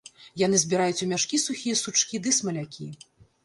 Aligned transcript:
Яны 0.41 0.61
збіраюць 0.63 1.03
у 1.07 1.09
мяшкі 1.11 1.41
сухія 1.45 1.79
сучкі 1.85 2.25
ды 2.25 2.37
смалякі. 2.41 2.93